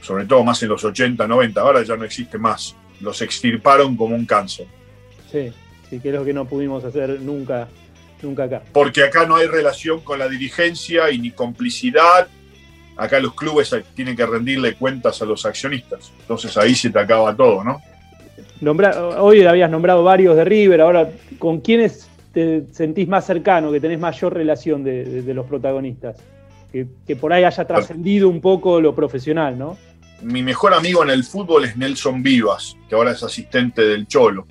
[0.00, 2.76] Sobre todo más en los 80, 90, ahora ya no existe más.
[3.00, 4.66] Los extirparon como un cáncer.
[5.30, 5.52] Sí,
[5.88, 7.68] sí, que es lo que no pudimos hacer nunca,
[8.22, 8.62] nunca acá.
[8.72, 12.28] Porque acá no hay relación con la dirigencia y ni complicidad.
[12.96, 16.12] Acá los clubes tienen que rendirle cuentas a los accionistas.
[16.20, 17.80] Entonces ahí se te acaba todo, ¿no?
[19.18, 23.98] hoy habías nombrado varios de River, ahora, ¿con quiénes te sentís más cercano, que tenés
[23.98, 26.16] mayor relación de, los protagonistas?
[26.72, 29.78] Que, por ahí haya trascendido un poco lo profesional, ¿no?
[30.22, 34.46] Mi mejor amigo en el fútbol es Nelson Vivas, que ahora es asistente del Cholo.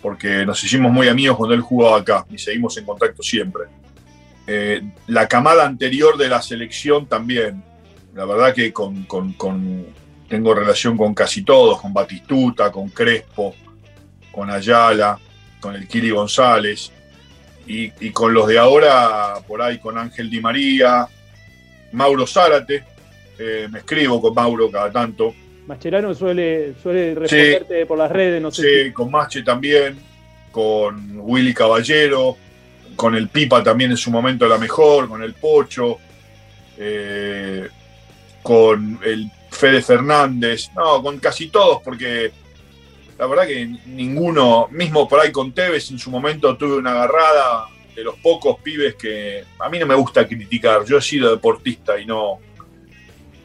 [0.00, 3.64] Porque nos hicimos muy amigos cuando él jugaba acá y seguimos en contacto siempre.
[4.46, 7.62] Eh, la camada anterior de la selección también.
[8.14, 9.06] La verdad que con
[10.28, 13.54] tengo relación con casi todos, con Batistuta, con Crespo,
[14.32, 15.18] con Ayala,
[15.60, 16.90] con el Kili González,
[17.66, 21.08] y, con los de ahora, por ahí con Ángel Di María,
[21.92, 22.84] Mauro Zárate,
[23.38, 25.34] eh, me escribo con Mauro cada tanto.
[25.66, 28.84] Mascherano suele, suele responderte por las redes, no sé.
[28.86, 29.98] Sí, con Mache también,
[30.50, 32.36] con Willy Caballero,
[32.96, 35.98] con el Pipa también en su momento la mejor, con el Pocho,
[36.78, 37.68] eh,
[38.42, 42.30] con el Fede Fernández, no, con casi todos, porque
[43.18, 47.68] la verdad que ninguno, mismo por ahí con Tevez en su momento tuve una agarrada
[47.94, 51.98] de los pocos pibes que a mí no me gusta criticar, yo he sido deportista
[51.98, 52.40] y no,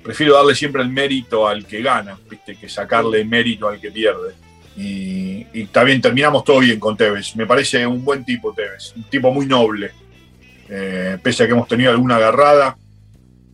[0.04, 2.56] prefiero darle siempre el mérito al que gana, ¿viste?
[2.56, 4.34] que sacarle mérito al que pierde.
[4.78, 9.32] Y, también terminamos todo bien con Tevez, me parece un buen tipo Tevez, un tipo
[9.32, 9.92] muy noble,
[10.70, 12.78] eh, pese a que hemos tenido alguna agarrada.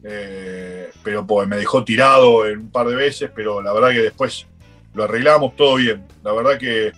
[0.03, 4.01] Eh, pero pues, me dejó tirado en un par de veces, pero la verdad que
[4.01, 4.45] después
[4.93, 6.03] lo arreglamos todo bien.
[6.23, 6.91] La verdad que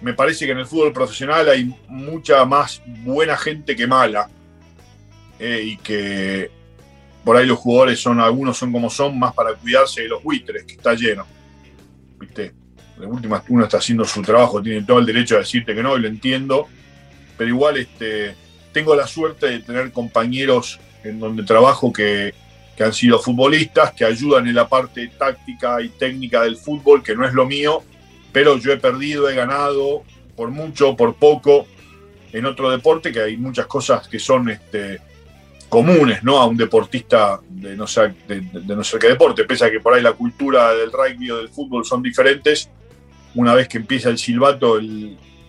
[0.00, 4.28] me parece que en el fútbol profesional hay mucha más buena gente que mala
[5.38, 6.50] eh, y que
[7.28, 10.64] por ahí los jugadores son, algunos son como son, más para cuidarse de los buitres,
[10.64, 11.26] que está lleno.
[12.18, 12.54] ¿Viste?
[12.98, 15.94] De última, uno está haciendo su trabajo, tiene todo el derecho a decirte que no,
[15.98, 16.68] y lo entiendo,
[17.36, 18.34] pero igual este,
[18.72, 22.32] tengo la suerte de tener compañeros en donde trabajo que,
[22.74, 27.14] que han sido futbolistas, que ayudan en la parte táctica y técnica del fútbol, que
[27.14, 27.82] no es lo mío,
[28.32, 30.02] pero yo he perdido, he ganado
[30.34, 31.66] por mucho, por poco,
[32.32, 35.02] en otro deporte, que hay muchas cosas que son este,
[35.68, 36.38] comunes ¿no?
[36.38, 38.42] a un deportista de no, sé, de,
[38.74, 41.48] no sé qué deporte, pese a que por ahí la cultura del rugby o del
[41.48, 42.70] fútbol son diferentes,
[43.34, 44.78] una vez que empieza el silbato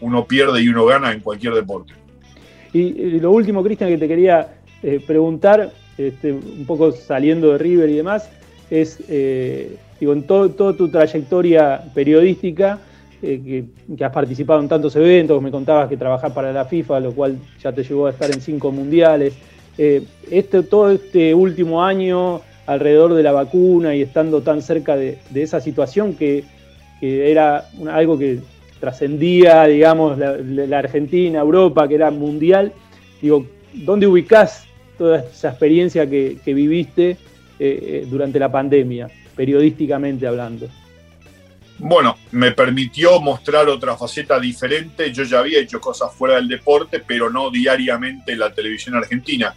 [0.01, 1.93] uno pierde y uno gana en cualquier deporte.
[2.71, 7.89] Y, lo último, Cristian, que te quería eh, preguntar, este, un poco saliendo de River
[7.89, 8.29] y demás,
[8.69, 12.79] es, eh, digo, en toda tu trayectoria periodística,
[13.21, 13.65] eh,
[13.97, 17.37] que, has participado en tantos eventos, me contabas que trabajás para la FIFA, lo cual
[17.61, 19.33] ya te llevó a estar en cinco mundiales.
[19.79, 25.59] Este, todo este último año alrededor de la vacuna y estando tan cerca de, esa
[25.59, 26.43] situación que,
[27.01, 28.41] era algo que
[28.79, 32.73] trascendía, digamos, la, Argentina, Europa, que era mundial.
[33.21, 34.65] Digo, ¿dónde ubicás
[34.97, 37.17] toda esa experiencia que, viviste eh,
[37.59, 40.67] eh, durante la pandemia, periodísticamente hablando?
[41.79, 45.11] Bueno, me permitió mostrar otra faceta diferente.
[45.13, 49.55] Yo ya había hecho cosas fuera del deporte, pero no diariamente en la televisión argentina.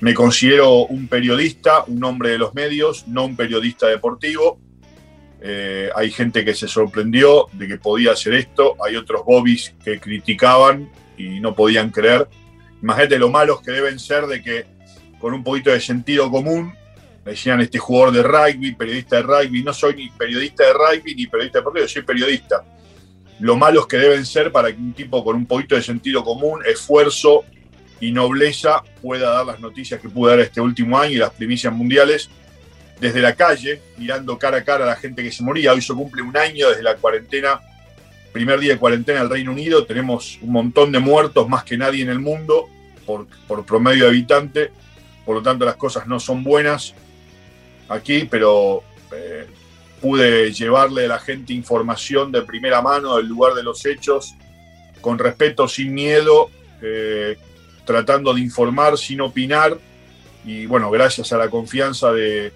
[0.00, 4.58] Me considero un periodista, un hombre de los medios, no un periodista deportivo
[5.42, 9.98] eh, hay gente que se sorprendió de que podía hacer esto, hay otros bobbies que
[9.98, 12.28] criticaban y no podían creer.
[12.82, 14.66] Imagínate lo malos que deben ser de que
[15.18, 16.74] con un poquito de sentido común
[17.24, 21.26] decían este jugador de rugby, periodista de rugby, no soy ni periodista de rugby ni
[21.26, 22.64] periodista de deporte, soy periodista.
[23.38, 26.60] Lo malos que deben ser para que un tipo con un poquito de sentido común,
[26.66, 27.44] esfuerzo
[28.00, 31.72] y nobleza pueda dar las noticias que pudo dar este último año y las primicias
[31.72, 32.30] mundiales
[32.98, 35.72] desde la calle, mirando cara a cara a la gente que se moría.
[35.72, 37.60] Hoy se cumple un año desde la cuarentena,
[38.32, 39.86] primer día de cuarentena del Reino Unido.
[39.86, 42.68] Tenemos un montón de muertos, más que nadie en el mundo,
[43.06, 43.26] por,
[43.64, 44.70] promedio de habitante.
[45.24, 46.94] Por lo tanto, las cosas no son buenas
[47.88, 48.82] aquí, pero
[49.14, 49.46] eh,
[50.00, 54.34] pude llevarle a la gente información de primera mano del lugar de los hechos,
[55.00, 56.50] con respeto, sin miedo,
[56.82, 57.38] eh,
[57.90, 59.76] tratando de informar sin opinar.
[60.44, 62.52] Y bueno, gracias a la confianza de,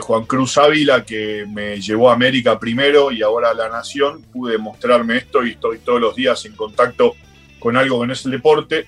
[0.00, 4.56] Juan Cruz Ávila, que me llevó a América primero y ahora a la Nación, pude
[4.56, 7.16] mostrarme esto y estoy todos los días en contacto
[7.58, 8.86] con algo que no es el deporte,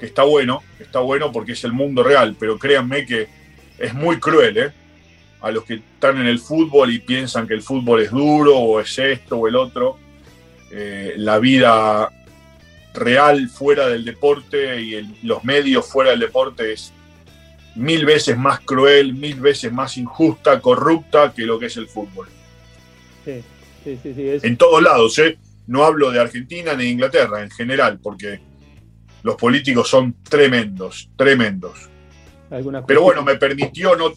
[0.00, 3.28] que está bueno, está bueno porque es el mundo real, pero créanme que
[3.78, 4.72] es muy cruel, ¿eh?
[5.42, 8.80] A los que están en el fútbol y piensan que el fútbol es duro o
[8.80, 9.98] es esto o el otro,
[10.70, 12.10] eh, la vida
[12.98, 16.92] real fuera del deporte y los medios fuera del deporte es
[17.74, 22.28] mil veces más cruel, mil veces más injusta, corrupta que lo que es el fútbol.
[23.24, 23.42] Sí,
[23.84, 24.14] sí, sí.
[24.14, 25.38] sí En todos lados, ¿eh?
[25.66, 28.40] No hablo de Argentina ni de Inglaterra, en general, porque
[29.22, 31.88] los políticos son tremendos, tremendos.
[32.86, 34.12] Pero bueno, me permitió, no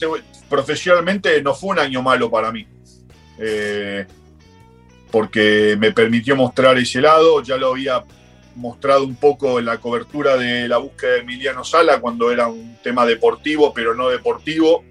[0.49, 2.65] profesionalmente no fue un año malo para mí.
[3.37, 4.05] Eh,
[5.11, 8.03] porque me permitió mostrar ese lado, ya lo había
[8.61, 12.77] mostrado un poco en la cobertura de la búsqueda de Emiliano Sala cuando era un
[12.83, 14.83] tema deportivo, pero no deportivo,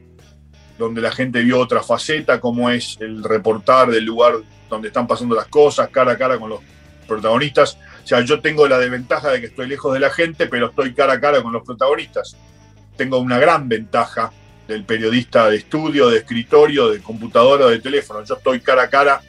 [0.76, 4.34] donde la gente vio otra faceta, como es el reportar del lugar
[4.68, 6.60] donde están pasando las cosas, cara a cara con los
[7.06, 7.78] protagonistas.
[8.02, 10.92] O sea, yo tengo la desventaja de que estoy lejos de la gente, pero estoy
[10.92, 12.36] cara a cara con los protagonistas.
[12.96, 14.32] Tengo una gran ventaja
[14.66, 18.24] del periodista de estudio, de escritorio, de computadora, de teléfono.
[18.24, 19.22] Yo estoy cara a cara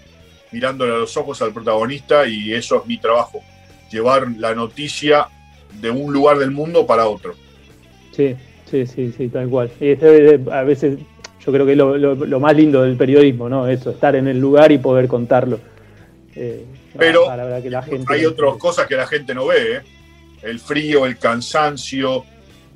[0.52, 3.42] mirándole a los ojos al protagonista y eso es mi trabajo
[3.92, 5.28] llevar la noticia
[5.80, 7.36] de un lugar del mundo para otro.
[8.16, 8.36] Sí,
[8.70, 9.72] sí, sí, sí, tal cual.
[9.80, 9.92] Y
[10.52, 11.00] a veces
[11.46, 13.68] yo creo que es lo, más lindo del periodismo, ¿no?
[13.68, 15.60] Eso, estar en el lugar y poder contarlo.
[16.36, 16.66] Eh,
[16.98, 17.30] Pero
[18.08, 19.82] hay otras cosas que la gente no ve, ¿eh?
[20.44, 22.26] El frío, el cansancio,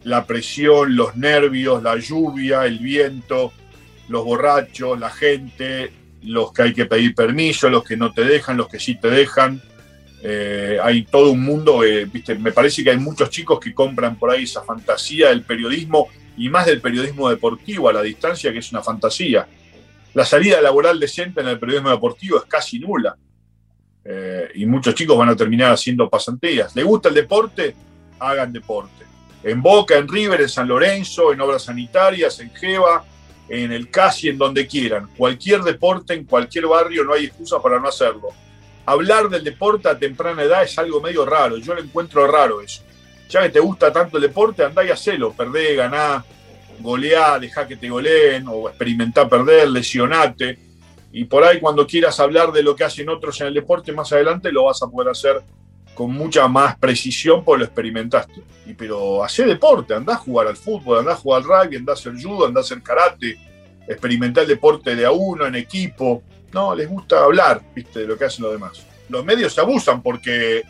[0.04, 3.51] la presión, los nervios, la lluvia, el viento,
[4.08, 8.58] los borrachos, la gente, los que hay que pedir permiso, los que no te dejan,
[8.58, 9.62] los que sí te dejan
[10.27, 12.33] eh, hay todo un mundo, eh, ¿viste?
[12.33, 16.49] me parece que hay muchos chicos que compran por ahí esa fantasía del periodismo y
[16.49, 19.47] más del periodismo deportivo a la distancia, que es una fantasía.
[20.15, 23.15] La salida laboral decente en el periodismo deportivo es casi nula.
[24.03, 26.75] Eh, y muchos chicos van a terminar haciendo pasantías.
[26.75, 27.75] ¿Le gusta el deporte?
[28.17, 29.05] Hagan deporte.
[29.43, 33.05] En Boca, en River, en San Lorenzo, en obras sanitarias, en Jeva,
[33.47, 35.07] en el Casi, en donde quieran.
[35.15, 38.29] Cualquier deporte, en cualquier barrio, no hay excusa para no hacerlo
[38.86, 41.58] hablar del deporte a temprana edad es algo medio raro.
[41.58, 42.84] Yo lo encuentro raro eso.
[43.30, 45.34] Ya que te gusta tanto el deporte, andá y hacelo.
[45.34, 46.24] Perdé, ganá,
[46.80, 50.59] goleá, dejá que te goleen, o experimentá perder, lesionate.
[51.12, 54.12] Y por ahí cuando quieras hablar de lo que hacen otros en el deporte más
[54.12, 55.41] adelante, lo vas a poder hacer
[55.95, 58.43] con mucha más precisión porque lo experimentaste.
[58.66, 61.93] Y, pero hacé deporte, andá a jugar al fútbol, andá a jugar al rugby, andá
[61.93, 63.38] a hacer judo, andá a hacer karate,
[63.88, 66.22] experimentar el deporte de a uno, en equipo,
[66.56, 68.82] no, les gusta hablar, viste, de lo que hacen los demás.
[69.10, 70.64] Los medios se abusan porque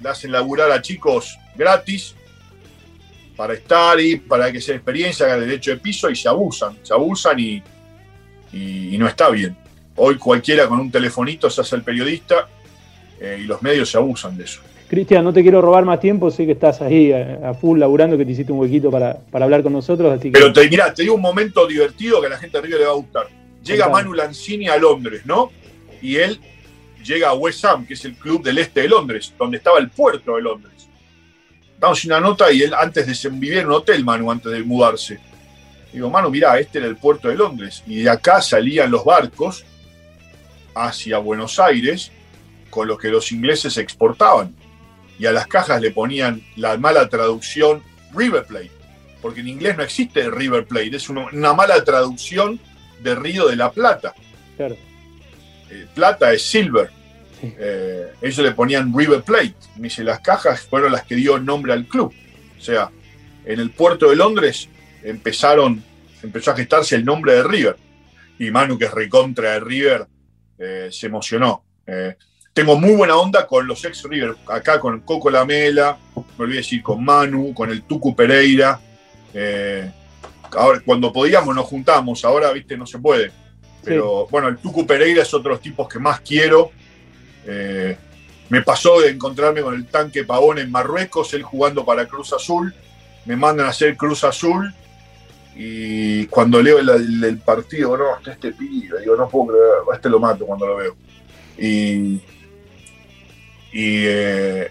[0.00, 2.14] le hacen laburar a chicos gratis
[3.36, 6.94] para estar y para que sea experiencia, haga derecho de piso y se abusan, se
[6.94, 7.60] abusan y,
[8.52, 9.56] y, no está bien.
[9.96, 12.48] Hoy cualquiera con un telefonito se hace el periodista
[13.20, 14.60] eh, y los medios se abusan de eso.
[14.88, 18.24] Cristian, no te quiero robar más tiempo, sé que estás ahí a, full laburando, que
[18.24, 20.20] te hiciste un huequito para, hablar con nosotros.
[20.22, 22.84] Pero te, mirá, te digo un momento divertido que a la gente de Río le
[22.84, 23.41] va a gustar.
[23.62, 25.52] Llega Manu Lanzini a Londres, ¿no?
[26.00, 26.40] Y él
[27.04, 29.90] llega a West Ham, que es el club del este de Londres, donde estaba el
[29.90, 30.88] puerto de Londres.
[31.78, 35.18] Damos una nota y él antes de vivir en un hotel, Manu, antes de mudarse.
[35.92, 37.82] Digo, Manu, mirá, este era el puerto de Londres.
[37.86, 39.64] Y de acá salían los barcos
[40.74, 42.10] hacia Buenos Aires
[42.70, 44.54] con los que los ingleses exportaban.
[45.18, 47.82] Y a las cajas le ponían la mala traducción
[48.14, 48.70] River Plate.
[49.20, 52.58] Porque en inglés no existe River Plate, es una, mala traducción
[53.02, 54.14] de Río de la Plata.
[54.56, 54.76] Claro.
[55.70, 56.90] Eh, plata es silver.
[57.42, 59.54] Eh, ellos le ponían River Plate.
[59.76, 62.14] Me dice, las cajas fueron las que dio nombre al club.
[62.58, 62.90] O sea,
[63.44, 64.68] en el puerto de Londres
[65.02, 65.82] empezaron,
[66.22, 67.76] empezó a gestarse el nombre de River.
[68.38, 70.06] Y Manu, que es recontra de River,
[70.58, 71.64] eh, se emocionó.
[72.52, 76.82] Tengo muy buena onda con los ex River, acá con Coco Lamela, me olvidé decir
[76.82, 78.78] con Manu, con el Tucu Pereira.
[80.56, 83.30] Ahora, cuando podíamos nos juntamos, ahora, viste, no se puede.
[83.84, 86.70] Pero bueno, el Tucu Pereira es otro de los tipos que más quiero
[87.46, 87.96] eh,
[88.48, 92.74] me pasó de encontrarme con el tanque Pavón en Marruecos, él jugando para Cruz Azul.
[93.24, 94.72] Me mandan a hacer Cruz Azul.
[95.54, 100.08] Y cuando leo el, partido, no, está este pibe, digo, no puedo creer, a este
[100.08, 100.96] lo mato cuando lo veo.
[101.58, 102.20] Y,
[103.74, 104.70] eh,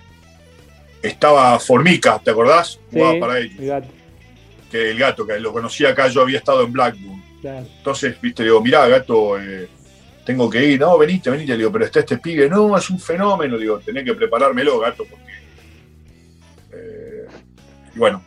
[1.03, 2.79] estaba Formica, ¿te acordás?
[2.91, 3.83] Jugaba para ellos.
[4.71, 7.21] Que el gato, que lo conocía acá, yo había estado en Blackburn.
[7.43, 9.67] Entonces, viste, digo, mirá, gato, eh,
[10.25, 12.99] tengo que ir, no, veniste, veniste, le digo, pero está este pibe, no, es un
[12.99, 15.33] fenómeno, digo, tenés que preparármelo, gato, porque.
[16.71, 17.25] Eh,
[17.95, 18.23] y bueno,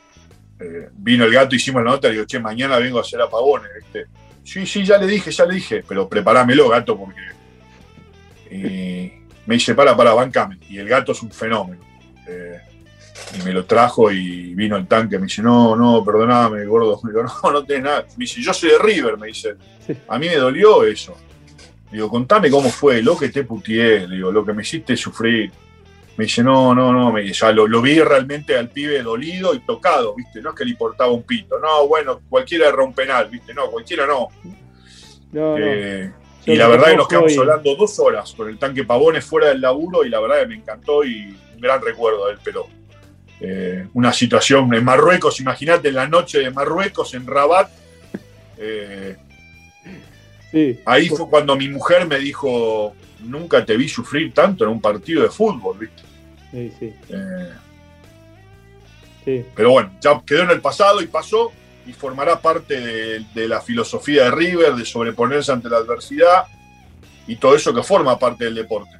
[0.60, 3.70] eh, vino el gato, hicimos la nota, le digo, che, mañana vengo a hacer apagones,
[3.76, 4.06] ¿viste?
[4.42, 7.20] Sí, sí, ya le dije, ya le dije, pero preparámelo, gato, porque.
[8.50, 10.58] Y me dice, para, para, bancame.
[10.68, 11.82] Y el gato es un fenómeno.
[12.26, 12.60] Eh,
[13.38, 17.00] y me lo trajo y vino el tanque, me dice, no, no, perdoname, gordo.
[17.04, 18.06] Me digo, no, no tenés nada.
[18.16, 19.56] Me dice, yo soy de River, me dice.
[20.08, 21.16] A mí me dolió eso.
[21.90, 25.52] Digo, contame cómo fue, lo que te putié, digo, lo que me hiciste sufrir.
[26.16, 30.14] Me dice, no, no, no, me, ya lo, vi realmente al pibe dolido y tocado,
[30.14, 30.40] ¿viste?
[30.40, 31.58] No es que le importaba un pito.
[31.58, 33.52] No, bueno, cualquiera era un penal, ¿viste?
[33.52, 34.28] No, cualquiera no.
[35.34, 36.12] Eh,
[36.46, 39.60] y la verdad que nos quedamos hablando dos horas con el tanque Pavones fuera del
[39.60, 42.68] laburo y la verdad que me encantó y un gran recuerdo de él, pero
[43.40, 47.70] eh, una situación en Marruecos, imagínate en la noche de Marruecos, en Rabat,
[48.58, 49.16] eh,
[50.84, 55.22] Ahí fue cuando mi mujer me dijo, nunca te vi sufrir tanto en un partido
[55.22, 56.02] de fútbol, ¿viste?
[56.52, 56.94] Sí, sí.
[57.08, 57.52] Eh,
[59.24, 59.44] sí.
[59.56, 61.50] Pero bueno, ya quedó en el pasado y pasó
[61.86, 62.80] y formará parte
[63.34, 66.44] de, la filosofía de River, de sobreponerse ante la adversidad
[67.26, 68.92] y todo eso que forma parte del deporte.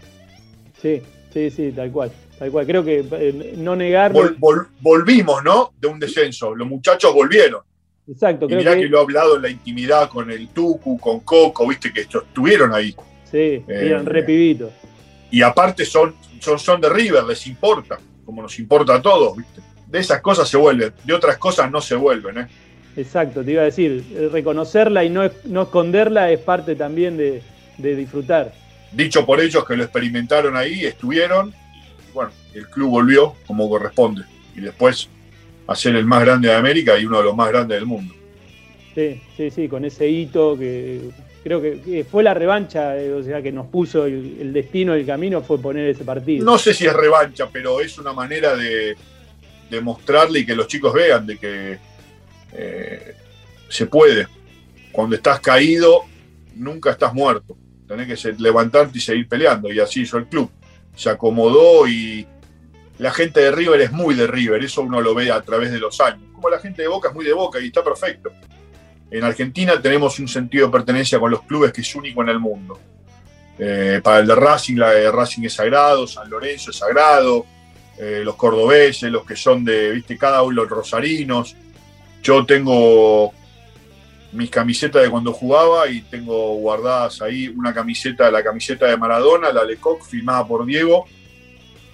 [0.83, 2.11] Sí, sí, sí, tal cual.
[2.39, 2.67] Tal cual.
[2.67, 4.13] Creo que eh, no negar.
[4.81, 5.73] volvimos, ¿no?
[5.81, 6.55] De un descenso.
[6.55, 7.63] Los muchachos volvieron.
[8.09, 8.47] Exacto.
[8.49, 8.87] Y mirá que...
[8.89, 12.95] lo he hablado en la intimidad con el Tucu, con Coco, viste que estuvieron ahí.
[13.31, 14.73] Sí, eran eh, repibitos.
[15.31, 19.61] Y aparte son, son, son de River, les importa, como nos importa a todos, viste.
[19.89, 22.49] De esas cosas se vuelven, de otras cosas no se vuelven, ¿eh?
[22.97, 27.43] Exacto, te iba a decir, reconocerla y no, no esconderla es parte también de,
[27.79, 28.53] de disfrutar.
[28.93, 31.53] Dicho por ellos que lo experimentaron ahí, estuvieron,
[32.15, 34.23] bueno, el club volvió como corresponde.
[34.57, 35.09] Y después
[35.67, 38.15] a ser el más grande de América y uno de los más grandes del mundo.
[38.95, 41.11] Sí, sí, sí, con ese hito que
[41.43, 45.43] creo que fue la revancha, eh, o sea, que nos puso el, destino, el camino
[45.43, 46.45] fue poner ese partido.
[46.45, 48.97] No sé si es revancha, pero es una manera de,
[49.83, 51.79] mostrarle y que los chicos vean de que
[52.53, 53.15] eh,
[53.69, 54.29] se puede.
[54.93, 56.03] Cuando estás caído,
[56.55, 57.57] nunca estás muerto.
[57.89, 59.73] Tenés que levantarte y seguir peleando.
[59.73, 60.49] Y así hizo el club.
[60.95, 62.27] Se acomodó y,
[62.99, 65.79] la gente de River es muy de River, eso uno lo ve a través de
[65.79, 66.23] los años.
[66.33, 68.31] Como la gente de Boca es muy de Boca y está perfecto.
[69.11, 72.39] En Argentina tenemos un sentido de pertenencia con los clubes que es único en el
[72.39, 72.79] mundo.
[73.59, 77.47] Eh, para el de Racing, la de Racing es sagrado, San Lorenzo es sagrado,
[77.99, 81.57] eh, los cordobeses, los que son de, viste, cada uno los rosarinos.
[82.23, 83.33] Yo tengo
[84.35, 89.53] mis camisetas de cuando jugaba y tengo guardadas ahí una camiseta, la camiseta de Maradona,
[89.53, 91.07] la Lecoq, firmada por Diego,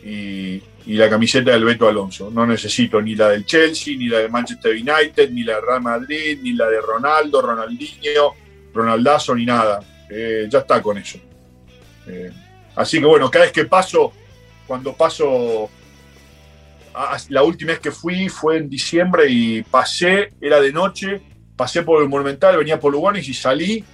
[0.03, 2.30] y, y la camiseta del Beto Alonso.
[2.30, 5.82] No necesito ni la del Chelsea, ni la de Manchester United, ni la de Real
[5.82, 8.34] Madrid, ni la de Ronaldo, Ronaldinho,
[8.72, 9.80] Ronaldazo, ni nada.
[10.11, 11.18] Eh, ya está con eso.
[12.07, 12.30] Eh,
[12.74, 14.12] así que bueno, cada vez que paso,
[14.66, 15.70] cuando paso
[17.28, 21.20] la última vez que fui fue en diciembre y pasé, era de noche,
[21.61, 23.84] pasé por el Monumental, venía por Lugones y salí.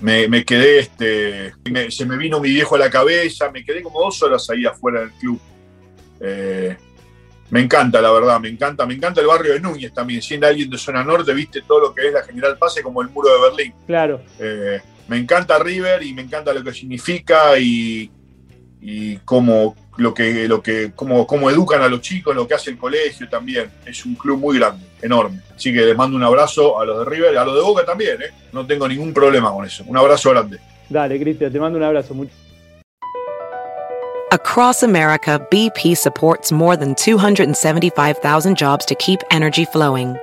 [0.00, 1.52] Me, quedé, este,
[1.90, 5.00] se me vino mi viejo a la cabeza, me quedé como dos horas ahí afuera
[5.00, 5.40] del club.
[6.20, 6.76] Eh,
[7.50, 10.22] me encanta, la verdad, me encanta, me encanta el barrio de Núñez también.
[10.22, 13.08] Siendo alguien de zona norte, viste todo lo que es la General Pase como el
[13.08, 13.74] muro de Berlín.
[13.84, 14.22] Claro.
[14.38, 18.08] Eh, me encanta River y me encanta lo que significa y,
[18.80, 22.70] y cómo, lo que, lo que, cómo, cómo educan a los chicos, lo que hace
[22.70, 23.70] el colegio también.
[23.84, 25.40] Es un club muy grande, enorme.
[25.54, 28.22] Así que les mando un abrazo a los de River, a los de Boca también,
[28.22, 28.30] ¿eh?
[28.52, 29.82] No tengo ningún problema con eso.
[29.86, 30.58] Un abrazo grande.
[30.88, 32.14] Dale, Cristian, te mando un abrazo.
[34.30, 40.16] Across America, BP supports more than 275,000 jobs to keep energy flowing.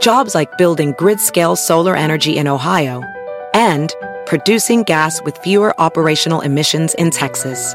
[0.00, 3.02] Jobs like building grid-scale solar energy in Ohio
[3.54, 3.92] and
[4.24, 7.74] producing gas with fewer operational emissions in Texas.